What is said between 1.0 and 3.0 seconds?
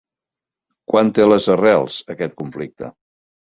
té les arrels aquest conflicte?